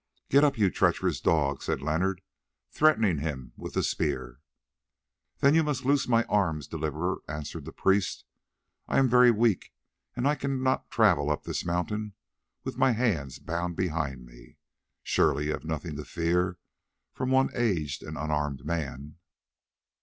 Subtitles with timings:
[0.29, 2.21] "Get up, you treacherous dog," said Leonard,
[2.71, 4.39] threatening him with the spear.
[5.41, 8.25] "Then you must loose my arms, Deliverer," answered the priest;
[8.87, 9.71] "I am very weak,
[10.15, 12.15] and I cannot travel up this mountain
[12.63, 14.57] with my hands bound behind me.
[15.03, 16.57] Surely you have nothing to fear
[17.13, 19.17] from one aged and unarmed man."